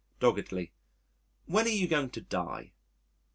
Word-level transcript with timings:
(doggedly): 0.19 0.71
"When 1.45 1.67
are 1.67 1.69
you 1.69 1.87
going 1.87 2.09
to 2.09 2.21
die?" 2.21 2.71